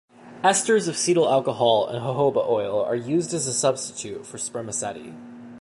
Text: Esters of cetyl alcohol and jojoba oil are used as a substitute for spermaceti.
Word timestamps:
Esters 0.43 0.87
of 0.87 0.95
cetyl 0.95 1.29
alcohol 1.31 1.85
and 1.87 2.01
jojoba 2.03 2.43
oil 2.49 2.83
are 2.83 2.95
used 2.95 3.35
as 3.35 3.45
a 3.45 3.53
substitute 3.53 4.25
for 4.25 4.39
spermaceti. 4.39 5.13